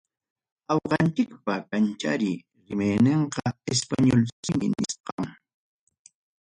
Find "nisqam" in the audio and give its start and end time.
4.77-5.23